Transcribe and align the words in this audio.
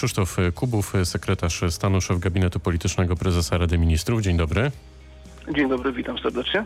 Krzysztof 0.00 0.36
Kubów, 0.54 0.92
sekretarz 1.04 1.64
stanu, 1.68 2.00
szef 2.00 2.18
gabinetu 2.18 2.60
politycznego 2.60 3.16
prezesa 3.16 3.58
Rady 3.58 3.78
Ministrów. 3.78 4.22
Dzień 4.22 4.36
dobry. 4.36 4.70
Dzień 5.54 5.68
dobry, 5.68 5.92
witam 5.92 6.18
serdecznie. 6.18 6.64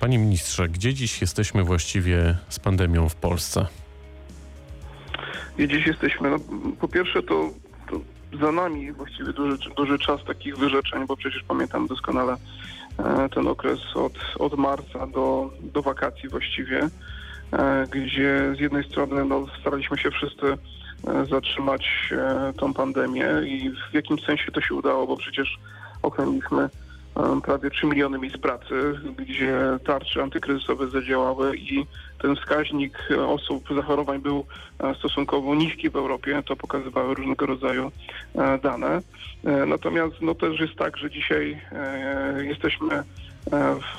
Panie 0.00 0.18
ministrze, 0.18 0.68
gdzie 0.68 0.94
dziś 0.94 1.20
jesteśmy 1.20 1.64
właściwie 1.64 2.36
z 2.48 2.58
pandemią 2.58 3.08
w 3.08 3.14
Polsce? 3.14 3.66
Gdzie 5.56 5.68
dziś 5.68 5.86
jesteśmy? 5.86 6.30
No, 6.30 6.36
po 6.80 6.88
pierwsze 6.88 7.22
to, 7.22 7.50
to 7.90 8.00
za 8.40 8.52
nami 8.52 8.92
właściwie 8.92 9.32
duży, 9.32 9.58
duży 9.76 9.98
czas 9.98 10.24
takich 10.24 10.56
wyrzeczeń, 10.56 11.06
bo 11.06 11.16
przecież 11.16 11.42
pamiętam 11.48 11.86
doskonale 11.86 12.36
e, 12.98 13.28
ten 13.28 13.48
okres 13.48 13.80
od, 13.94 14.12
od 14.38 14.58
marca 14.58 15.06
do, 15.06 15.50
do 15.62 15.82
wakacji 15.82 16.28
właściwie, 16.28 16.80
e, 17.52 17.86
gdzie 17.90 18.54
z 18.56 18.60
jednej 18.60 18.84
strony 18.84 19.24
no, 19.24 19.46
staraliśmy 19.60 19.98
się 19.98 20.10
wszyscy 20.10 20.58
zatrzymać 21.30 22.10
e, 22.12 22.52
tą 22.52 22.74
pandemię 22.74 23.26
i 23.46 23.70
w 23.90 23.94
jakimś 23.94 24.24
sensie 24.24 24.52
to 24.52 24.60
się 24.60 24.74
udało, 24.74 25.06
bo 25.06 25.16
przecież 25.16 25.58
ochroniliśmy 26.02 26.62
e, 26.62 27.40
prawie 27.44 27.70
3 27.70 27.86
miliony 27.86 28.18
miejsc 28.18 28.38
pracy, 28.38 29.00
gdzie 29.16 29.58
tarcze 29.86 30.22
antykryzysowe 30.22 30.88
zadziałały 30.88 31.56
i 31.56 31.86
ten 32.22 32.36
wskaźnik 32.36 32.98
e, 33.10 33.26
osób 33.26 33.64
zachorowań 33.76 34.18
był 34.18 34.44
e, 34.78 34.94
stosunkowo 34.94 35.54
niski 35.54 35.90
w 35.90 35.96
Europie. 35.96 36.42
To 36.46 36.56
pokazywały 36.56 37.14
różnego 37.14 37.46
rodzaju 37.46 37.92
e, 38.34 38.58
dane. 38.58 39.00
E, 39.44 39.66
Natomiast 39.66 40.14
no, 40.20 40.34
też 40.34 40.60
jest 40.60 40.74
tak, 40.74 40.96
że 40.96 41.10
dzisiaj 41.10 41.60
e, 41.72 42.44
jesteśmy 42.44 42.94
e, 42.94 43.04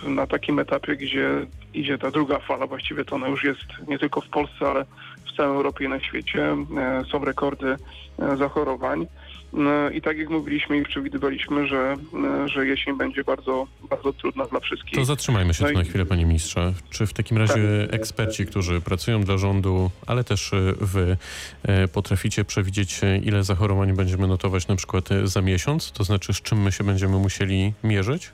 na 0.03 0.27
takim 0.27 0.59
etapie, 0.59 0.95
gdzie 0.95 1.29
idzie 1.73 1.97
ta 1.97 2.11
druga 2.11 2.39
fala. 2.39 2.67
Właściwie 2.67 3.05
to 3.05 3.15
ona 3.15 3.27
już 3.27 3.43
jest 3.43 3.87
nie 3.87 3.99
tylko 3.99 4.21
w 4.21 4.29
Polsce, 4.29 4.67
ale 4.69 4.85
w 5.27 5.37
całej 5.37 5.55
Europie 5.55 5.85
i 5.85 5.89
na 5.89 5.99
świecie. 5.99 6.55
E, 6.77 7.03
Są 7.11 7.25
rekordy 7.25 7.75
e, 8.19 8.37
zachorowań. 8.37 9.07
No 9.53 9.89
I 9.89 10.01
tak 10.01 10.17
jak 10.17 10.29
mówiliśmy 10.29 10.77
i 10.77 10.83
przewidywaliśmy, 10.83 11.67
że, 11.67 11.95
e, 12.43 12.47
że 12.49 12.65
jesień 12.67 12.97
będzie 12.97 13.23
bardzo, 13.23 13.67
bardzo 13.89 14.13
trudna 14.13 14.45
dla 14.45 14.59
wszystkich. 14.59 14.95
To 14.95 15.05
zatrzymajmy 15.05 15.53
się 15.53 15.63
No 15.63 15.67
tu 15.69 15.73
i- 15.73 15.77
na 15.77 15.83
chwilę, 15.83 16.05
panie 16.05 16.25
ministrze. 16.25 16.73
Czy 16.89 17.07
w 17.07 17.13
takim 17.13 17.37
razie 17.37 17.87
Tak. 17.87 17.95
eksperci, 17.95 18.45
którzy 18.45 18.81
pracują 18.81 19.21
dla 19.23 19.37
rządu, 19.37 19.91
ale 20.07 20.23
też 20.23 20.53
e, 20.53 20.57
wy, 20.81 21.17
e, 21.63 21.87
potraficie 21.87 22.45
przewidzieć, 22.45 23.03
e, 23.03 23.17
ile 23.17 23.43
zachorowań 23.43 23.93
będziemy 23.93 24.27
notować 24.27 24.67
na 24.67 24.75
przykład 24.75 25.11
e, 25.11 25.27
za 25.27 25.41
miesiąc? 25.41 25.91
To 25.91 26.03
znaczy, 26.03 26.33
z 26.33 26.41
czym 26.41 26.61
my 26.61 26.71
się 26.71 26.83
będziemy 26.83 27.17
musieli 27.17 27.73
mierzyć? 27.83 28.31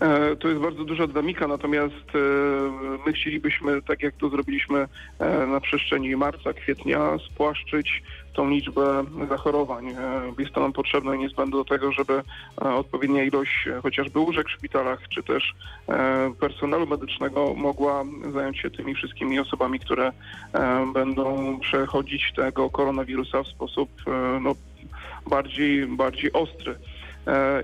E, 0.00 0.36
To 0.36 0.48
jest 0.48 0.60
bardzo 0.60 0.84
duża 0.84 1.06
dynamika, 1.06 1.46
natomiast 1.46 1.94
e, 2.14 2.18
my 3.06 3.12
chcielibyśmy, 3.12 3.82
tak 3.82 4.02
jak 4.02 4.14
to 4.14 4.28
zrobiliśmy 4.28 4.88
e, 5.18 5.46
na 5.46 5.60
przestrzeni 5.60 6.16
marca, 6.16 6.52
kwietnia, 6.52 7.18
spłaszczyć 7.32 8.02
tą 8.32 8.50
liczbę 8.50 9.04
zachorowań. 9.28 9.94
Jest 10.38 10.52
to 10.52 10.60
nam 10.60 10.72
potrzebne 10.72 11.16
i 11.16 11.18
niezbędne 11.18 11.56
do 11.56 11.64
tego, 11.64 11.92
żeby 11.92 12.22
odpowiednia 12.56 13.24
ilość 13.24 13.68
chociażby 13.82 14.18
łóżek 14.18 14.48
w 14.48 14.50
szpitalach, 14.50 15.08
czy 15.08 15.22
też 15.22 15.54
personelu 16.40 16.86
medycznego 16.86 17.54
mogła 17.54 18.04
zająć 18.32 18.58
się 18.58 18.70
tymi 18.70 18.94
wszystkimi 18.94 19.38
osobami, 19.40 19.80
które 19.80 20.12
będą 20.94 21.58
przechodzić 21.60 22.32
tego 22.36 22.70
koronawirusa 22.70 23.42
w 23.42 23.48
sposób 23.48 23.90
no, 24.40 24.54
bardziej, 25.30 25.86
bardziej 25.86 26.32
ostry 26.32 26.74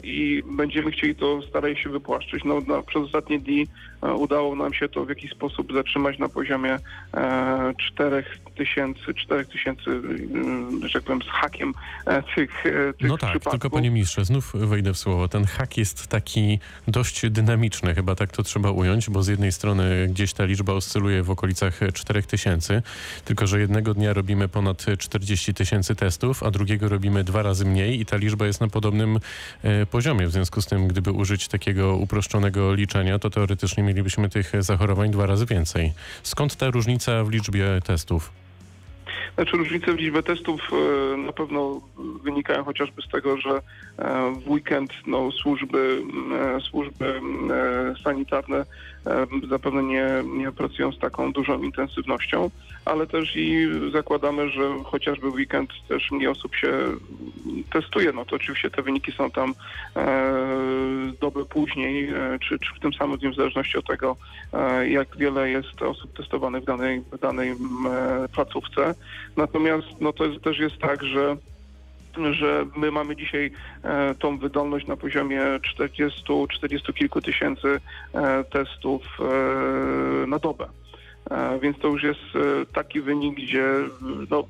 i 0.02 0.42
będziemy 0.56 0.90
chcieli 0.90 1.14
to 1.14 1.42
starać 1.42 1.78
się 1.78 1.90
wypłaszczyć. 1.90 2.44
No, 2.44 2.60
no, 2.66 2.82
przez 2.82 3.02
ostatnie 3.02 3.38
dni 3.38 3.66
e, 4.02 4.14
udało 4.14 4.56
nam 4.56 4.74
się 4.74 4.88
to 4.88 5.04
w 5.04 5.08
jakiś 5.08 5.30
sposób 5.30 5.72
zatrzymać 5.72 6.18
na 6.18 6.28
poziomie 6.28 6.78
e, 7.14 7.74
4 7.78 8.24
tysięcy, 8.56 9.14
4 9.14 9.44
tysięcy, 9.46 9.90
mm, 9.90 10.88
że 10.88 10.92
tak 10.92 11.02
powiem, 11.02 11.22
z 11.22 11.28
hakiem 11.28 11.74
e, 12.06 12.22
tych, 12.34 12.66
e, 12.66 12.92
tych 12.92 13.08
No 13.08 13.18
tak, 13.18 13.30
przypadków. 13.30 13.52
tylko 13.52 13.70
panie 13.70 13.90
ministrze, 13.90 14.24
znów 14.24 14.52
wejdę 14.54 14.92
w 14.94 14.98
słowo. 14.98 15.28
Ten 15.28 15.44
hak 15.44 15.76
jest 15.76 16.06
taki 16.06 16.58
dość 16.88 17.30
dynamiczny, 17.30 17.94
chyba 17.94 18.14
tak 18.14 18.32
to 18.32 18.42
trzeba 18.42 18.70
ująć, 18.70 19.10
bo 19.10 19.22
z 19.22 19.28
jednej 19.28 19.52
strony 19.52 20.08
gdzieś 20.08 20.32
ta 20.32 20.44
liczba 20.44 20.72
oscyluje 20.72 21.22
w 21.22 21.30
okolicach 21.30 21.80
4000, 21.94 22.82
tylko 23.24 23.46
że 23.46 23.60
jednego 23.60 23.94
dnia 23.94 24.12
robimy 24.12 24.48
ponad 24.48 24.86
40 24.98 25.54
tysięcy 25.54 25.94
testów, 25.94 26.42
a 26.42 26.50
drugiego 26.50 26.88
robimy 26.88 27.24
dwa 27.24 27.42
razy 27.42 27.64
mniej 27.64 28.00
i 28.00 28.06
ta 28.06 28.16
liczba 28.16 28.46
jest 28.46 28.60
na 28.60 28.68
podobnym 28.68 29.16
e, 29.16 29.20
poziomie. 29.90 30.26
W 30.26 30.30
związku 30.30 30.62
z 30.62 30.66
tym, 30.66 30.88
gdyby 30.88 31.12
użyć 31.12 31.48
takiego 31.48 31.96
uproszczonego 31.96 32.74
liczenia, 32.74 33.18
to 33.18 33.30
teoretycznie 33.30 33.82
mielibyśmy 33.82 34.28
tych 34.28 34.52
zachorowań 34.58 35.10
dwa 35.10 35.26
razy 35.26 35.46
więcej. 35.46 35.92
Skąd 36.22 36.56
ta 36.56 36.70
różnica 36.70 37.24
w 37.24 37.30
liczbie 37.30 37.66
testów? 37.84 38.32
Znaczy 39.34 39.56
różnice 39.56 39.92
w 39.92 39.98
liczbie 39.98 40.22
testów 40.22 40.60
e, 40.72 41.16
na 41.16 41.32
pewno 41.32 41.80
wynikają 42.22 42.64
chociażby 42.64 43.02
z 43.02 43.08
tego, 43.08 43.36
że 43.36 43.50
e, 43.50 43.60
w 44.44 44.50
weekend 44.50 44.92
no, 45.06 45.30
służby, 45.32 46.02
e, 46.56 46.60
służby 46.60 47.20
e, 47.50 48.02
sanitarne 48.04 48.64
e, 49.06 49.26
zapewne 49.48 49.82
nie, 49.82 50.06
nie 50.26 50.52
pracują 50.52 50.92
z 50.92 50.98
taką 50.98 51.32
dużą 51.32 51.62
intensywnością, 51.62 52.50
ale 52.84 53.06
też 53.06 53.36
i 53.36 53.68
zakładamy, 53.92 54.50
że 54.50 54.62
chociażby 54.84 55.30
w 55.30 55.34
weekend 55.34 55.70
też 55.88 56.10
mniej 56.10 56.28
osób 56.28 56.56
się 56.56 56.72
testuje. 57.72 58.12
No 58.12 58.24
to 58.24 58.36
oczywiście 58.36 58.70
te 58.70 58.82
wyniki 58.82 59.12
są 59.12 59.30
tam 59.30 59.54
e, 59.96 60.32
dobę 61.20 61.44
później, 61.44 62.08
e, 62.08 62.38
czy, 62.48 62.58
czy 62.58 62.74
w 62.74 62.80
tym 62.80 62.92
samym 62.92 63.18
dniu, 63.18 63.32
w 63.32 63.36
zależności 63.36 63.78
od 63.78 63.86
tego, 63.86 64.16
e, 64.52 64.88
jak 64.88 65.16
wiele 65.16 65.50
jest 65.50 65.82
osób 65.82 66.16
testowanych 66.16 66.62
w 66.62 66.66
danej, 66.66 67.00
w 67.12 67.18
danej 67.18 67.54
placówce. 68.32 68.94
Natomiast 69.36 69.86
no 70.00 70.12
to 70.12 70.24
jest, 70.24 70.44
też 70.44 70.58
jest 70.58 70.78
tak, 70.78 71.02
że 71.04 71.36
że 72.32 72.66
my 72.76 72.90
mamy 72.90 73.16
dzisiaj 73.16 73.50
e, 73.82 74.14
tą 74.14 74.38
wydolność 74.38 74.86
na 74.86 74.96
poziomie 74.96 75.42
40, 75.62 76.22
40 76.50 76.92
kilku 76.92 77.20
tysięcy 77.20 77.80
e, 78.14 78.44
testów 78.44 79.02
e, 79.20 80.26
na 80.26 80.38
dobę. 80.38 80.66
E, 81.30 81.58
więc 81.58 81.78
to 81.78 81.88
już 81.88 82.02
jest 82.02 82.20
e, 82.34 82.66
taki 82.66 83.00
wynik, 83.00 83.36
gdzie 83.36 83.64
no, 84.30 84.44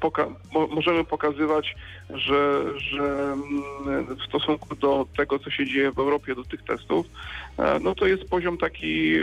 poka- 0.00 0.34
mo- 0.54 0.66
możemy 0.66 1.04
pokazywać, 1.04 1.76
że, 2.10 2.64
że 2.76 3.32
mm, 3.32 4.16
w 4.16 4.22
stosunku 4.28 4.76
do 4.76 5.06
tego, 5.16 5.38
co 5.38 5.50
się 5.50 5.66
dzieje 5.66 5.92
w 5.92 5.98
Europie, 5.98 6.34
do 6.34 6.44
tych 6.44 6.64
testów, 6.64 7.06
e, 7.58 7.78
no 7.80 7.94
to 7.94 8.06
jest 8.06 8.24
poziom 8.24 8.58
taki, 8.58 9.14
e, 9.16 9.20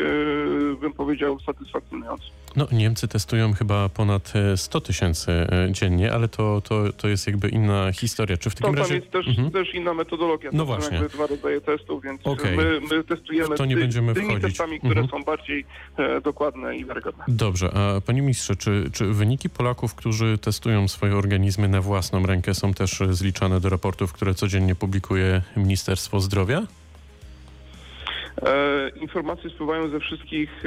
bym 0.81 0.93
powiedział, 0.93 1.39
satysfakcjonujący. 1.39 2.25
No, 2.55 2.67
Niemcy 2.71 3.07
testują 3.07 3.53
chyba 3.53 3.89
ponad 3.89 4.33
e, 4.35 4.57
100 4.57 4.81
tysięcy 4.81 5.31
e, 5.31 5.67
dziennie, 5.71 6.13
ale 6.13 6.27
to, 6.27 6.61
to, 6.61 6.93
to 6.93 7.07
jest 7.07 7.27
jakby 7.27 7.49
inna 7.49 7.91
historia. 7.93 8.37
Czy 8.37 8.49
w 8.49 8.55
To 8.55 8.61
takim 8.61 8.75
tam 8.75 8.83
razie... 8.83 8.95
jest 8.95 9.11
też, 9.11 9.27
Mhm. 9.27 9.51
też 9.51 9.73
inna 9.73 9.93
metodologia. 9.93 10.49
No 10.53 10.65
To 10.65 10.71
są 10.73 10.79
właśnie. 10.79 10.97
jakby 10.97 11.09
dwa 11.09 11.27
rodzaje 11.27 11.61
testów, 11.61 12.03
więc 12.03 12.21
Okej. 12.27 12.57
my, 12.57 12.79
my 12.91 13.03
testujemy 13.03 13.55
to 13.55 13.65
nie 13.65 13.75
ty, 13.75 13.81
będziemy 13.81 14.13
tymi 14.13 14.25
wchodzić. 14.25 14.43
testami, 14.43 14.79
które 14.79 15.01
Mhm. 15.01 15.07
są 15.09 15.25
bardziej 15.25 15.65
e, 15.97 16.21
dokładne 16.21 16.75
i 16.77 16.85
wiarygodne. 16.85 17.23
Dobrze, 17.27 17.71
a 17.73 18.01
panie 18.01 18.21
ministrze, 18.21 18.55
czy, 18.55 18.89
czy 18.93 19.05
wyniki 19.05 19.49
Polaków, 19.49 19.95
którzy 19.95 20.37
testują 20.37 20.87
swoje 20.87 21.15
organizmy 21.15 21.67
na 21.67 21.81
własną 21.81 22.25
rękę 22.25 22.53
są 22.53 22.73
też 22.73 23.01
e, 23.01 23.13
zliczane 23.13 23.59
do 23.59 23.69
raportów, 23.69 24.13
które 24.13 24.33
codziennie 24.33 24.75
publikuje 24.75 25.41
Ministerstwo 25.57 26.19
Zdrowia? 26.19 26.61
E, 28.45 28.89
informacje 28.89 29.49
spływają 29.49 29.89
ze 29.89 29.99
wszystkich 29.99 30.63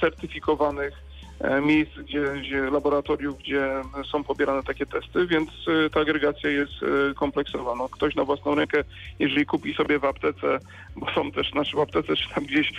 certyfikowanych 0.00 0.94
e, 1.40 1.60
miejsc, 1.60 1.92
gdzie, 1.98 2.22
gdzie 2.40 2.70
laboratoriów, 2.70 3.38
gdzie 3.38 3.70
są 4.12 4.24
pobierane 4.24 4.62
takie 4.62 4.86
testy, 4.86 5.26
więc 5.26 5.50
e, 5.86 5.90
ta 5.90 6.00
agregacja 6.00 6.50
jest 6.50 6.72
kompleksowa. 7.16 7.74
No, 7.74 7.88
ktoś 7.88 8.14
na 8.14 8.24
własną 8.24 8.54
rękę, 8.54 8.84
jeżeli 9.18 9.46
kupi 9.46 9.74
sobie 9.74 9.98
w 9.98 10.04
aptece, 10.04 10.58
bo 10.96 11.12
są 11.14 11.32
też 11.32 11.54
nasze 11.54 11.76
w 11.76 11.80
aptece, 11.80 12.16
czy 12.16 12.34
tam 12.34 12.44
gdzieś 12.44 12.72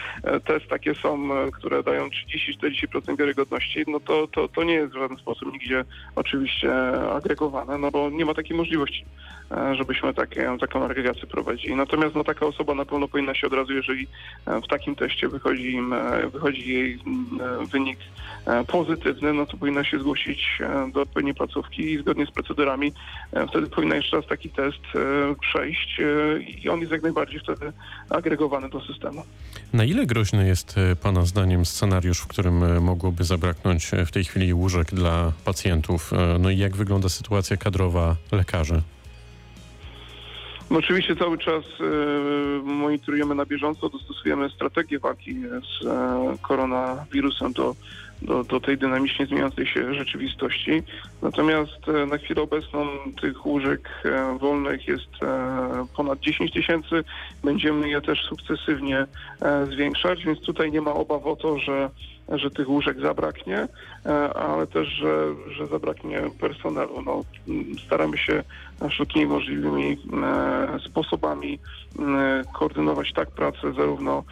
test 0.46 0.68
takie 0.68 0.96
są, 0.96 1.30
które 1.52 1.84
dają 1.84 2.08
30-40% 2.08 3.18
wiarygodności, 3.18 3.84
no 3.88 4.00
to, 4.00 4.28
to, 4.28 4.48
to 4.48 4.64
nie 4.64 4.74
jest 4.74 4.94
w 4.94 4.98
żaden 4.98 5.18
sposób 5.18 5.54
nigdzie 5.54 5.86
oczywiście 6.16 6.72
agregowane, 7.12 7.78
no 7.78 7.92
bo 7.92 8.10
nie 8.10 8.26
ma 8.26 8.34
takiej 8.34 8.58
możliwości, 8.58 9.06
żebyśmy 9.78 10.14
takie, 10.14 10.58
taką 10.60 10.86
agregację 10.86 11.28
prowadzili. 11.28 11.76
Natomiast 11.76 12.16
no, 12.16 12.24
taka 12.24 12.46
osoba 12.46 12.76
na 12.76 12.86
pewno 12.86 13.08
powinna 13.08 13.36
się 13.36 13.48
od 13.48 13.54
razu, 13.54 13.74
jeżeli 13.74 14.08
e, 14.46 14.62
w 14.62 14.68
takim 14.68 14.96
teście 14.96 15.28
wychodzi, 15.28 15.72
im, 15.74 15.94
e, 15.94 16.28
wychodzi 16.34 16.74
jej 16.74 16.94
e, 16.94 17.66
wynik 17.66 18.00
e, 18.46 18.64
pozytywny, 18.64 19.34
no 19.34 19.46
to 19.46 19.58
powinna 19.58 19.84
się 19.84 20.00
zgłosić 20.00 20.48
e, 20.62 20.92
do 20.92 21.02
odpowiedniej 21.02 21.36
placówki 21.36 21.92
i 21.94 21.98
zgodnie 22.00 22.26
z 22.26 22.32
procedurami 22.32 22.94
e, 23.34 23.48
wtedy 23.48 23.68
powinna 23.68 23.96
jeszcze 23.96 24.18
raz 24.18 24.26
taki 24.28 24.50
test 24.50 24.80
e, 24.96 25.00
przejść 25.42 26.00
e, 26.00 26.40
i 26.42 26.70
on 26.70 26.80
jest 26.80 26.92
jak 26.92 27.04
najbardziej 27.04 27.40
wtedy 27.40 27.72
agregowany 28.10 28.70
do 28.70 28.82
systemu. 28.82 29.24
Na 29.74 29.84
ile 29.84 30.06
groźny 30.06 30.48
jest 30.48 30.78
e, 30.78 30.96
pana 30.96 31.26
zdaniem 31.26 31.66
scenariusz, 31.66 32.20
w 32.20 32.28
którym 32.28 32.64
e, 32.64 32.80
mogłoby 32.80 33.24
zabraknąć 33.24 33.94
e, 33.94 34.06
w 34.06 34.12
tej 34.12 34.24
chwili 34.24 34.54
łóżek 34.54 34.88
dla 34.88 35.32
pacjentów? 35.46 36.14
E, 36.14 36.38
No 36.40 36.50
i 36.50 36.58
jak 36.58 36.76
wygląda 36.76 37.10
sytuacja 37.10 37.58
kadrowa 37.58 38.16
lekarzy? 38.32 38.82
No 40.72 40.78
oczywiście 40.78 41.16
cały 41.16 41.38
czas 41.38 41.64
e, 41.64 42.64
monitorujemy 42.64 43.36
na 43.36 43.46
bieżąco, 43.46 43.90
dostosujemy 43.90 44.50
strategię 44.50 45.00
walki 45.00 45.36
z 45.42 45.86
e, 45.86 46.38
koronawirusem 46.42 47.54
do, 47.54 47.76
do, 48.22 48.44
do 48.44 48.60
tej 48.60 48.78
dynamicznie 48.78 49.26
zmieniającej 49.26 49.68
się 49.68 49.94
rzeczywistości. 49.94 50.84
Natomiast 51.22 51.88
e, 51.88 52.06
na 52.06 52.18
chwilę 52.18 52.42
obecną 52.42 52.88
tych 53.22 53.46
łóżek 53.46 53.90
e, 54.06 54.38
wolnych 54.38 54.88
jest 54.88 55.24
e, 55.24 55.86
ponad 55.96 56.20
10 56.20 56.54
tysięcy. 56.54 57.04
Będziemy 57.44 57.90
je 57.90 58.02
też 58.02 58.20
sukcesywnie 58.30 59.06
zwiększać, 59.72 60.26
więc 60.26 60.42
tutaj 60.42 60.72
nie 60.72 60.82
ma 60.82 60.94
obaw 60.94 61.26
o 61.26 61.36
to, 61.36 61.60
że 61.60 61.90
że 62.32 62.52
tych 62.52 62.70
łóżek 62.70 63.00
zabraknie, 63.02 63.68
ale 64.36 64.68
też, 64.68 64.88
że, 64.88 65.36
że 65.52 65.68
zabraknie 65.68 66.22
personelu. 66.40 67.02
No, 67.02 67.24
staramy 67.86 68.18
się 68.18 68.44
wszelkimi 68.90 69.26
możliwymi 69.26 69.98
sposobami 70.86 71.60
koordynować 72.54 73.14
tak 73.14 73.32
pracę 73.32 73.74
zarówno 73.78 74.24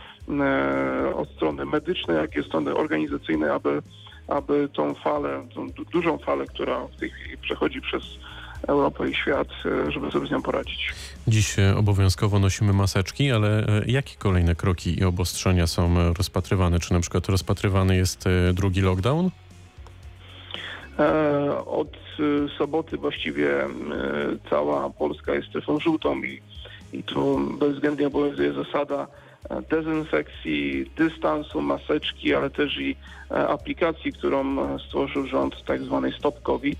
od 1.15 1.29
strony 1.29 1.65
medycznej, 1.65 2.17
jak 2.17 2.35
i 2.35 2.39
od 2.39 2.45
strony 2.45 2.75
organizacyjnej, 2.75 3.49
aby, 3.49 3.81
aby 4.27 4.69
tą 4.73 4.93
falę, 4.93 5.47
tą 5.55 5.69
du- 5.69 5.85
dużą 5.85 6.17
falę, 6.17 6.45
która 6.45 6.87
w 6.87 6.95
tej 6.99 7.09
chwili 7.09 7.37
przechodzi 7.37 7.81
przez 7.81 8.03
Europę 8.67 9.09
i 9.09 9.15
świat, 9.15 9.47
e, 9.87 9.91
żeby 9.91 10.11
sobie 10.11 10.27
z 10.27 10.31
nią 10.31 10.41
poradzić. 10.41 10.93
Dziś 11.27 11.59
e, 11.59 11.75
obowiązkowo 11.77 12.39
nosimy 12.39 12.73
maseczki, 12.73 13.31
ale 13.31 13.59
e, 13.67 13.81
jakie 13.87 14.15
kolejne 14.17 14.55
kroki 14.55 14.99
i 14.99 15.03
obostrzenia 15.03 15.67
są 15.67 15.99
e, 15.99 16.13
rozpatrywane? 16.13 16.79
Czy 16.79 16.93
na 16.93 16.99
przykład 16.99 17.29
rozpatrywany 17.29 17.95
jest 17.95 18.27
e, 18.27 18.53
drugi 18.53 18.81
lockdown? 18.81 19.29
E, 20.99 21.65
Od 21.65 21.93
e, 21.93 22.57
soboty 22.57 22.97
właściwie 22.97 23.63
e, 23.63 23.69
cała 24.49 24.89
Polska 24.89 25.33
jest 25.35 25.47
strefą 25.47 25.79
żółtą 25.79 26.23
i, 26.23 26.41
i 26.93 27.03
tu 27.03 27.39
bezwzględnie 27.59 28.07
obowiązuje 28.07 28.53
zasada 28.53 29.03
e, 29.03 29.07
dezynfekcji, 29.69 30.91
dystansu, 30.95 31.61
maseczki, 31.61 32.35
ale 32.35 32.49
też 32.49 32.77
i 32.77 32.95
e, 33.31 33.47
aplikacji, 33.47 34.13
którą 34.13 34.75
e, 34.75 34.79
stworzył 34.79 35.27
rząd, 35.27 35.65
tak 35.65 35.81
zwanej 35.81 36.13
Stop 36.13 36.41
COVID. 36.41 36.79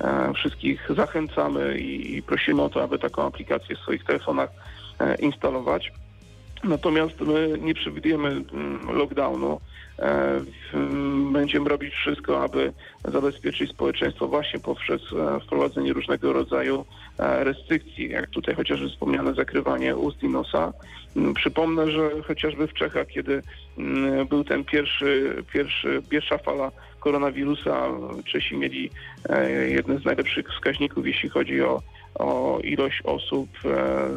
E, 0.00 0.32
Wszystkich 0.34 0.88
zachęcamy 0.96 1.78
i, 1.78 2.22
prosimy 2.22 2.62
o 2.62 2.68
to, 2.68 2.82
aby 2.82 2.98
taką 2.98 3.26
aplikację 3.26 3.76
w 3.76 3.78
swoich 3.78 4.04
telefonach 4.04 4.50
e, 5.00 5.14
instalować. 5.14 5.92
Natomiast 6.64 7.20
my 7.20 7.58
nie 7.60 7.74
przewidujemy 7.74 8.28
mm, 8.28 8.80
lockdownu. 8.92 9.60
E, 9.98 10.40
Będziemy 11.32 11.68
robić 11.68 11.94
wszystko, 11.94 12.42
aby 12.42 12.72
zabezpieczyć 13.04 13.70
społeczeństwo 13.70 14.28
właśnie 14.28 14.60
poprzez 14.60 15.02
e, 15.12 15.40
wprowadzenie 15.40 15.92
różnego 15.92 16.32
rodzaju 16.32 16.84
e, 17.18 17.44
restrykcji, 17.44 18.10
jak 18.10 18.30
tutaj 18.30 18.54
chociażby 18.54 18.88
wspomniane 18.88 19.34
zakrywanie 19.34 19.96
ust 19.96 20.22
i 20.22 20.28
nosa. 20.28 20.72
Mm, 21.16 21.34
Przypomnę, 21.34 21.90
że 21.90 22.10
chociażby 22.26 22.66
w 22.66 22.74
Czechach, 22.74 23.06
kiedy 23.06 23.42
mm, 23.78 24.26
był 24.26 24.44
ten 24.44 24.64
pierwszy, 24.64 25.42
pierwszy, 25.52 26.02
pierwsza 26.08 26.38
fala 26.38 26.72
koronawirusa, 27.00 27.88
Czesi 28.24 28.56
mieli 28.56 28.90
jeden 29.68 29.98
z 29.98 30.04
najlepszych 30.04 30.48
wskaźników, 30.48 31.06
jeśli 31.06 31.28
chodzi 31.28 31.62
o 31.62 31.82
o 32.18 32.58
ilość 32.64 33.02
osób 33.04 33.48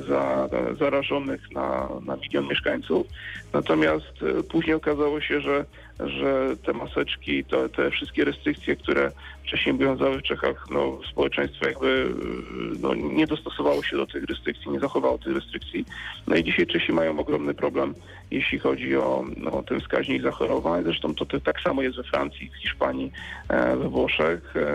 za, 0.08 0.50
zarażonych 0.80 1.52
na, 1.52 1.90
na 2.06 2.16
milion 2.16 2.48
mieszkańców. 2.48 3.08
Natomiast 3.54 4.14
później 4.50 4.76
okazało 4.76 5.22
się, 5.22 5.42
że, 5.42 5.66
że 6.00 6.57
te 6.66 6.74
maseczki, 6.74 7.45
to, 7.45 7.69
te 7.69 7.92
wszystkie 7.92 8.25
restrykcje, 8.25 8.75
które 8.75 9.12
wcześniej 9.44 9.75
obowiązały 9.75 10.18
w 10.18 10.24
Czechach, 10.24 10.66
no, 10.71 11.00
społeczeństwo 11.12 11.68
jakby 11.68 12.10
e, 12.12 12.80
no, 12.81 12.95
nie 12.95 13.27
dostosowało 13.27 13.83
się 13.83 13.98
do 13.98 14.07
tych 14.07 14.24
restrykcji, 14.24 14.71
nie 14.71 14.80
zachowało 14.80 15.18
tych 15.18 15.36
restrykcji. 15.36 15.86
No 16.27 16.36
i 16.36 16.44
dzisiaj 16.44 16.68
Czesi 16.68 16.94
mają 16.94 17.19
ogromny 17.19 17.54
problem, 17.54 17.95
jeśli 18.31 18.60
chodzi 18.60 18.95
o 18.95 19.25
no, 19.38 19.63
ten 19.63 19.80
wskaźnik 19.80 20.21
zachorowań. 20.21 20.83
Zresztą 20.83 21.16
to, 21.16 21.25
to 21.25 21.39
tak 21.39 21.62
samo 21.62 21.81
jest 21.81 21.98
we 21.98 22.04
Francji, 22.04 22.50
w 22.50 22.62
Hiszpanii, 22.62 23.12
e, 23.50 23.77
we 23.77 23.89
Włoszech, 23.89 24.56
e, 24.56 24.66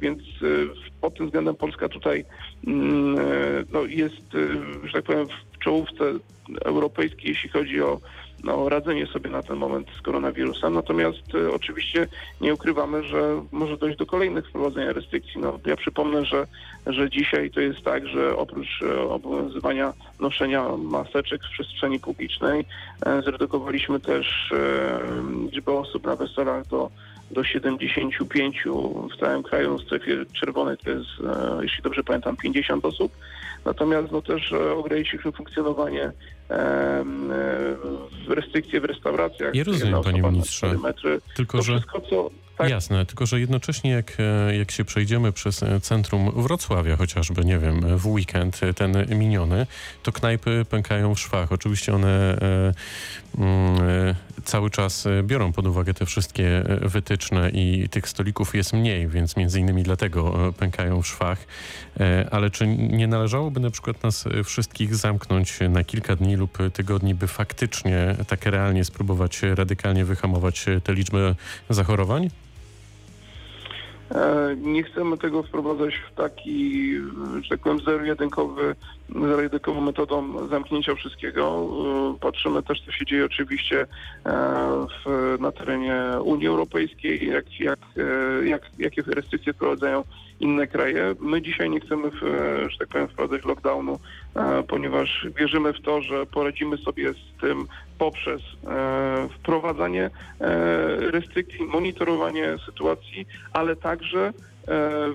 więc 0.00 0.22
pod 1.00 1.14
tym 1.14 1.26
względem 1.26 1.54
Polska 1.54 1.88
tutaj 1.88 2.24
mm, 2.66 3.16
no, 3.72 3.84
jest, 3.84 4.32
że 4.84 4.92
tak 4.92 5.02
powiem, 5.02 5.26
w 5.26 5.58
czołówce 5.58 6.04
europejskiej, 6.64 7.30
jeśli 7.30 7.48
chodzi 7.50 7.82
o 7.82 8.00
no, 8.44 8.68
radzenie 8.68 9.06
sobie 9.06 9.30
na 9.30 9.42
ten 9.42 9.56
moment 9.56 9.88
z 9.98 10.02
koronawirusem. 10.02 10.74
Natomiast 10.74 11.34
e, 11.34 11.52
oczywiście 11.52 12.08
nie 12.40 12.54
ukrywamy, 12.54 13.02
że 13.02 13.42
może 13.52 13.76
dojść 13.76 13.98
do 13.98 14.06
kolejnych 14.06 14.48
wprowadzenia 14.48 14.92
restrykcji. 14.92 15.40
No, 15.40 15.58
ja 15.66 15.76
przypomnę, 15.76 16.24
że, 16.24 16.46
że 16.86 17.10
dzisiaj 17.10 17.50
to 17.50 17.60
jest 17.60 17.82
tak, 17.82 18.06
że 18.06 18.36
oprócz 18.36 18.82
e, 18.82 19.08
obowiązywania 19.08 19.92
noszenia 20.20 20.68
maseczek 20.78 21.40
w 21.44 21.50
przestrzeni 21.50 22.00
publicznej, 22.00 22.64
e, 23.06 23.22
zredukowaliśmy 23.22 24.00
też 24.00 24.52
e, 24.52 25.00
liczbę 25.52 25.72
osób 25.72 26.06
na 26.06 26.16
weselach 26.16 26.66
do 26.66 26.90
do 27.30 27.44
75 27.44 28.64
w 29.12 29.20
całym 29.20 29.42
kraju, 29.42 29.78
w 29.78 29.82
strefie 29.82 30.24
czerwonej 30.32 30.76
to 30.76 30.90
jest, 30.90 31.08
e, 31.26 31.58
jeśli 31.62 31.82
dobrze 31.82 32.04
pamiętam, 32.04 32.36
50 32.36 32.84
osób. 32.84 33.12
Natomiast 33.64 34.12
no 34.12 34.22
też 34.22 34.52
ograniczyliśmy 34.52 35.32
funkcjonowanie 35.32 36.12
restrykcje 38.34 38.80
w 38.80 38.84
restauracjach. 38.84 39.54
Ja 39.54 39.64
rozumiem, 39.64 40.02
panie 40.02 40.22
ministrze. 40.22 40.66
4 40.66 40.78
metry. 40.78 41.20
Tylko, 41.36 41.58
To 41.58 41.64
że... 41.64 41.72
wszystko, 41.72 42.00
co... 42.00 42.30
Tak, 42.56 42.70
Jasne, 42.70 43.06
tylko 43.06 43.26
że 43.26 43.40
jednocześnie 43.40 43.90
jak, 43.90 44.12
e, 44.18 44.56
jak 44.56 44.70
się 44.70 44.84
przejdziemy 44.84 45.32
przez 45.32 45.62
e, 45.62 45.80
centrum 45.80 46.42
Wrocławia 46.42 46.96
chociażby, 46.96 47.44
nie 47.44 47.58
wiem, 47.58 47.98
w 47.98 48.06
weekend 48.06 48.62
e, 48.62 48.74
ten 48.74 49.18
miniony, 49.18 49.66
to 50.02 50.12
knajpy 50.12 50.64
pękają 50.70 51.14
w 51.14 51.20
szwach. 51.20 51.52
Oczywiście 51.52 51.94
one 51.94 52.38
mm, 53.38 54.14
cały 54.44 54.70
czas 54.70 55.08
biorą 55.22 55.52
pod 55.52 55.66
uwagę 55.66 55.94
te 55.94 56.06
wszystkie 56.06 56.64
wytyczne 56.82 57.50
i 57.50 57.88
tych 57.88 58.08
stolików 58.08 58.54
jest 58.54 58.72
mniej, 58.72 59.08
więc 59.08 59.36
między 59.36 59.60
innymi 59.60 59.82
dlatego 59.82 60.52
pękają 60.58 61.02
w 61.02 61.06
szwach. 61.06 61.46
Ale 62.30 62.50
czy 62.50 62.66
nie 62.66 63.06
należałoby 63.06 63.60
na 63.60 63.70
przykład 63.70 64.02
nas 64.02 64.24
wszystkich 64.44 64.96
zamknąć 64.96 65.58
na 65.68 65.84
kilka 65.84 66.16
dni 66.16 66.36
lub 66.36 66.58
tygodni, 66.72 67.14
by 67.14 67.26
faktycznie 67.26 68.16
tak 68.26 68.46
realnie 68.46 68.84
spróbować 68.84 69.42
radykalnie 69.42 70.04
wyhamować 70.04 70.66
tę 70.84 70.94
liczbę 70.94 71.34
zachorowań? 71.70 72.30
E, 74.14 74.56
Nie 74.56 74.82
chcemy 74.82 75.18
tego 75.18 75.42
wprowadzać 75.42 75.94
w 75.94 76.14
taki, 76.14 76.92
że 77.42 77.48
tak 77.50 77.60
powiem, 77.60 77.80
zero-jedynkowy, 77.80 78.74
zero-jedynkową 79.08 79.80
metodą 79.80 80.48
zamknięcia 80.48 80.94
wszystkiego. 80.94 81.68
E, 82.14 82.18
Patrzymy 82.20 82.62
też, 82.62 82.80
co 82.80 82.92
się 82.92 83.06
dzieje 83.06 83.24
oczywiście 83.24 83.80
e, 83.80 83.86
w, 85.04 85.36
na 85.40 85.52
terenie 85.52 86.02
Unii 86.24 86.46
Europejskiej, 86.46 87.28
jak, 87.28 87.60
jak, 87.60 87.78
jak, 88.44 88.62
jakie 88.78 89.02
restrykcje 89.02 89.52
wprowadzają 89.52 90.04
inne 90.40 90.66
kraje. 90.66 91.14
My 91.20 91.42
dzisiaj 91.42 91.70
nie 91.70 91.80
chcemy, 91.80 92.10
w, 92.10 92.22
e, 92.22 92.70
że 92.70 92.78
tak 92.78 92.88
powiem, 92.88 93.08
wprowadzać 93.08 93.44
lockdownu, 93.44 93.98
e, 94.36 94.62
ponieważ 94.62 95.26
wierzymy 95.38 95.72
w 95.72 95.80
to, 95.80 96.02
że 96.02 96.26
poradzimy 96.26 96.76
sobie 96.76 97.12
z 97.12 97.40
tym 97.40 97.66
poprzez 97.98 98.42
e, 98.42 99.28
wprowadzanie 99.38 100.10
restrykcji, 100.98 101.64
monitorowanie 101.64 102.56
sytuacji, 102.66 103.26
ale 103.52 103.76
także 103.76 104.32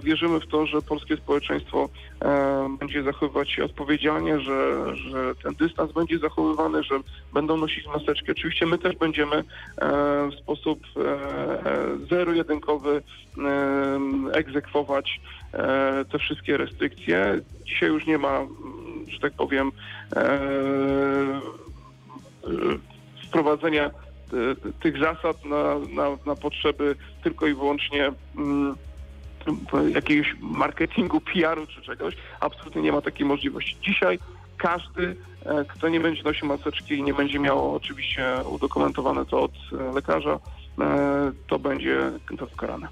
wierzymy 0.03 0.39
w 0.39 0.48
to, 0.48 0.65
że 0.65 0.81
polskie 0.81 1.17
społeczeństwo 1.17 1.89
e, 2.22 2.77
będzie 2.79 3.03
zachowywać 3.03 3.51
się 3.51 3.65
odpowiedzialnie, 3.65 4.39
że, 4.39 4.96
że 4.96 5.36
ten 5.43 5.53
dystans 5.53 5.91
będzie 5.91 6.20
zachowywany, 6.20 6.84
że 6.84 6.96
będą 7.34 7.58
nosić 7.58 7.88
maseczki. 7.88 8.31
Oczywiście 8.31 8.65
my 8.65 8.77
też 8.77 8.96
będziemy 8.96 9.36
e, 9.36 9.43
w 10.31 10.36
sposób 10.39 10.79
e, 10.98 11.01
e, 11.01 11.98
zero-jedynkowy 12.10 13.01
e, 13.01 14.34
egzekwować 14.34 15.22
e, 15.53 16.05
te 16.12 16.20
wszystkie 16.20 16.58
restrykcje. 16.58 17.41
Dzisiaj 17.65 17.89
już 17.89 18.08
nie 18.08 18.17
ma, 18.17 18.39
że 19.08 19.20
tak 19.20 19.34
powiem, 19.34 19.72
e, 20.15 20.22
e, 20.22 21.41
wprowadzenia 23.27 23.86
e, 23.86 23.91
tych 24.81 24.98
zasad 25.00 25.46
na, 25.46 25.79
na, 25.93 26.17
na 26.25 26.36
potrzeby 26.36 26.96
tylko 27.24 27.48
i 27.48 27.53
wyłącznie 27.53 28.12
mm, 28.38 28.75
jakiegoś 29.93 30.36
marketingu, 30.41 31.21
PR-u 31.21 31.67
czy 31.67 31.81
czegoś. 31.81 32.15
Absolutnie 32.39 32.81
nie 32.81 32.91
ma 32.91 33.01
takiej 33.01 33.25
możliwości. 33.25 33.77
Dzisiaj 33.81 34.19
każdy, 34.62 35.15
e, 35.45 35.65
kto 35.65 35.89
nie 35.89 36.00
będzie 36.00 36.24
nosił 36.24 36.48
maseczki 36.48 36.93
i 36.93 37.03
nie 37.03 37.13
będzie 37.13 37.39
miał 37.39 37.75
oczywiście 37.75 38.25
udokumentowane 38.50 39.25
to 39.25 39.41
od 39.41 39.51
e, 39.51 39.93
lekarza, 39.93 40.39
e, 40.81 41.31
to 41.48 41.60
będzie 41.60 42.12
to 42.38 42.48
karane. 42.57 42.88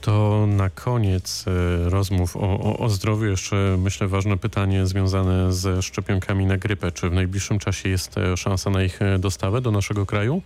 To 0.00 0.46
na 0.46 0.70
koniec 0.70 1.44
rozmów 1.84 2.36
o, 2.36 2.40
o, 2.40 2.78
o 2.78 2.88
zdrowiu 2.88 3.24
jeszcze 3.24 3.76
myślę 3.78 4.08
ważne 4.08 4.36
pytanie 4.36 4.86
związane 4.86 5.52
ze 5.52 5.82
szczepionkami 5.82 6.46
na 6.46 6.56
grypę. 6.56 6.92
Czy 6.92 7.10
w 7.10 7.12
najbliższym 7.12 7.58
czasie 7.58 7.88
jest 7.88 8.14
szansa 8.36 8.70
na 8.70 8.82
ich 8.82 9.00
dostawę 9.18 9.60
do 9.60 9.70
naszego 9.70 10.06
kraju? 10.06 10.42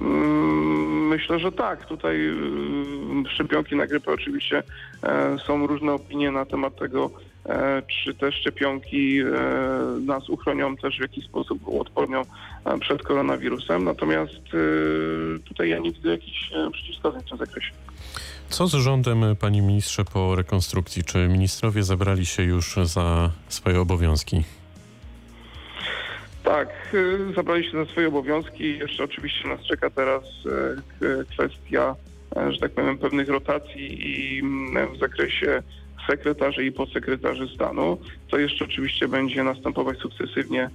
Mm, 0.00 0.81
Myślę, 1.12 1.38
że 1.38 1.52
tak. 1.52 1.86
Tutaj 1.86 2.16
y, 2.26 3.30
szczepionki 3.34 3.76
na 3.76 3.86
grypę 3.86 4.12
oczywiście 4.12 4.62
e, 5.02 5.36
są 5.46 5.66
różne 5.66 5.92
opinie 5.92 6.30
na 6.30 6.44
temat 6.44 6.76
tego, 6.76 7.10
e, 7.46 7.82
czy 7.82 8.14
te 8.14 8.32
szczepionki 8.32 9.18
e, 9.20 9.24
nas 10.00 10.28
uchronią 10.28 10.76
też 10.76 10.98
w 10.98 11.00
jakiś 11.00 11.24
sposób 11.24 11.68
uodpornią 11.68 12.22
e, 12.64 12.78
przed 12.78 13.02
koronawirusem. 13.02 13.84
Natomiast 13.84 14.40
tutaj 15.44 15.68
ja 15.68 15.78
nie 15.78 15.92
widzę 15.92 16.08
jakichś 16.08 16.50
przeciwwskazań 16.72 17.20
w 17.22 17.28
tym 17.28 17.38
zakresie. 17.38 17.70
Co 18.48 18.66
z 18.66 18.72
rządem, 18.72 19.36
panie 19.40 19.62
ministrze, 19.62 20.04
po 20.04 20.36
rekonstrukcji? 20.36 21.04
Czy 21.04 21.28
ministrowie 21.28 21.82
zabrali 21.82 22.26
się 22.26 22.42
już 22.42 22.76
za 22.82 23.30
swoje 23.48 23.80
obowiązki? 23.80 24.42
Tak, 26.44 26.68
y, 26.94 27.32
zabrali 27.36 27.64
się 27.64 27.70
za 27.84 27.90
swoje 27.90 28.08
obowiązki. 28.08 28.78
Jeszcze 28.78 29.04
oczywiście 29.04 29.48
nas 29.48 29.60
czeka 29.60 29.90
teraz 29.90 30.22
k- 31.00 31.06
kwestia, 31.30 31.94
e, 32.36 32.52
że 32.52 32.58
tak 32.58 32.72
powiem, 32.72 32.98
pewnych 32.98 33.28
rotacji 33.28 34.10
i 34.10 34.40
mm, 34.40 34.94
w 34.94 34.98
zakresie 34.98 35.62
sekretarzy 36.06 36.64
i 36.64 36.72
podsekretarzy 36.72 37.48
stanu. 37.48 37.98
To 38.30 38.38
jeszcze 38.38 38.64
oczywiście 38.64 39.08
będzie 39.08 39.44
następować 39.44 39.98
sukcesywnie 39.98 40.62
e, 40.62 40.70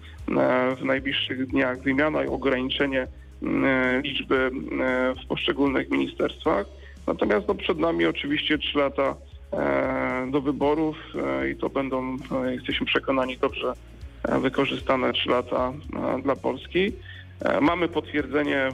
w 0.76 0.86
najbliższych 0.86 1.48
dniach 1.48 1.82
wymiana 1.82 2.24
i 2.24 2.28
ograniczenie 2.28 3.08
mm, 3.44 4.02
liczby 4.02 4.36
e, 4.36 5.14
w 5.24 5.28
poszczególnych 5.28 5.90
ministerstwach. 5.90 6.66
Natomiast 7.08 7.48
no, 7.48 7.56
przed 7.56 7.80
nami 7.80 8.06
oczywiście 8.06 8.58
trzy 8.58 8.78
lata 8.78 9.16
e, 9.54 10.28
do 10.32 10.42
wyborów 10.42 10.98
i 11.52 11.56
to 11.56 11.70
będą, 11.70 12.18
jesteśmy 12.52 12.86
przekonani, 12.86 13.38
dobrze 13.38 13.74
wykorzystane 14.28 15.14
trzy 15.14 15.30
lata 15.30 15.74
e, 16.18 16.22
dla 16.22 16.36
Polski. 16.36 16.92
E, 17.42 17.62
Mamy 17.62 17.88
potwierdzenie 17.88 18.58
e, 18.58 18.72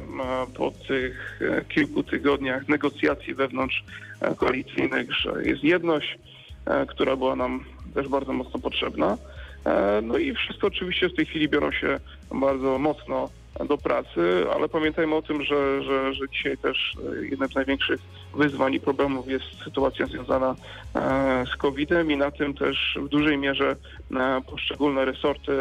po 0.58 0.72
tych 0.88 1.42
e, 1.42 1.66
kilku 1.66 2.04
tygodniach 2.04 2.68
negocjacji 2.68 3.34
wewnątrz 3.36 3.84
e, 4.22 4.36
koalicyjnych, 4.36 5.12
że 5.14 5.34
jest 5.44 5.64
jedność, 5.64 6.18
e, 6.66 6.86
która 6.86 7.16
była 7.16 7.36
nam 7.36 7.64
też 7.94 8.08
bardzo 8.08 8.34
mocno 8.34 8.60
potrzebna. 8.60 9.18
E, 9.66 10.02
No 10.02 10.18
i 10.18 10.34
wszyscy 10.34 10.68
oczywiście 10.68 11.10
w 11.10 11.16
tej 11.16 11.26
chwili 11.26 11.50
biorą 11.50 11.72
się 11.72 12.00
bardzo 12.32 12.80
mocno 12.80 13.30
do 13.60 13.78
pracy, 13.78 14.46
ale 14.56 14.70
pamiętajmy 14.70 15.16
o 15.16 15.22
tym, 15.22 15.44
że, 15.44 15.84
że, 15.84 16.14
że 16.14 16.30
dzisiaj 16.30 16.58
też 16.58 16.94
e, 17.22 17.26
jednym 17.26 17.50
z 17.50 17.56
największych 17.56 18.02
wyzwań 18.36 18.74
i 18.74 18.80
problemów 18.80 19.28
jest 19.28 19.46
sytuacja 19.64 20.06
związana 20.06 20.56
e, 20.96 21.44
z 21.54 21.56
COVID-em 21.56 22.12
i 22.12 22.18
na 22.18 22.32
tym 22.32 22.54
też 22.54 22.98
w 23.02 23.08
dużej 23.08 23.38
mierze 23.38 23.76
e, 24.16 24.42
poszczególne 24.42 25.06
resorty 25.06 25.52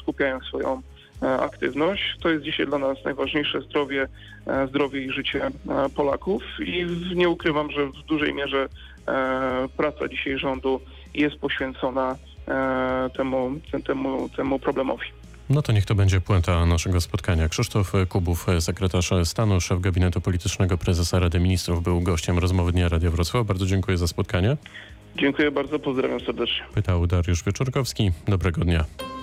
skupiają 0.00 0.40
swoją 0.40 0.82
aktywność. 1.40 2.16
To 2.20 2.28
jest 2.28 2.44
dzisiaj 2.44 2.66
dla 2.66 2.78
nas 2.78 3.04
najważniejsze 3.04 3.60
zdrowie, 3.60 4.08
zdrowie 4.68 5.00
i 5.00 5.10
życie 5.10 5.50
Polaków 5.96 6.42
i 6.66 6.86
nie 7.16 7.28
ukrywam, 7.28 7.70
że 7.70 7.86
w 7.86 7.92
dużej 7.92 8.34
mierze 8.34 8.68
praca 9.76 10.08
dzisiaj 10.08 10.38
rządu 10.38 10.80
jest 11.14 11.36
poświęcona 11.36 12.16
temu, 13.16 13.50
temu, 13.86 14.28
temu 14.28 14.58
problemowi. 14.58 15.06
No 15.50 15.62
to 15.62 15.72
niech 15.72 15.86
to 15.86 15.94
będzie 15.94 16.20
puenta 16.20 16.66
naszego 16.66 17.00
spotkania. 17.00 17.48
Krzysztof 17.48 17.92
Kubów, 18.08 18.46
sekretarz 18.60 19.10
stanu, 19.24 19.60
szef 19.60 19.80
gabinetu 19.80 20.20
politycznego 20.20 20.78
prezesa 20.78 21.18
Rady 21.18 21.40
Ministrów, 21.40 21.82
był 21.82 22.00
gościem 22.00 22.38
rozmowy 22.38 22.72
Dnia 22.72 22.88
Radia 22.88 23.10
Wrocław. 23.10 23.46
Bardzo 23.46 23.66
dziękuję 23.66 23.98
za 23.98 24.06
spotkanie. 24.06 24.56
Dziękuję 25.16 25.50
bardzo, 25.50 25.78
pozdrawiam 25.78 26.20
serdecznie. 26.20 26.64
Pytał 26.74 27.06
Dariusz 27.06 27.44
Wieczorkowski. 27.44 28.10
Dobrego 28.28 28.64
dnia. 28.64 28.84